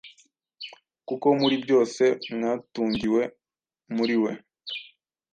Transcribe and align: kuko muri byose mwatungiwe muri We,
kuko 1.07 1.27
muri 1.39 1.55
byose 1.63 2.03
mwatungiwe 2.33 3.21
muri 3.95 4.15
We, 4.23 4.31